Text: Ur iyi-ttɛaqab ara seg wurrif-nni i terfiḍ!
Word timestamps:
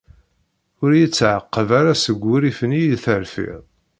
Ur 0.83 0.89
iyi-ttɛaqab 0.93 1.69
ara 1.79 1.93
seg 2.03 2.17
wurrif-nni 2.25 2.81
i 2.91 2.97
terfiḍ! 3.03 3.61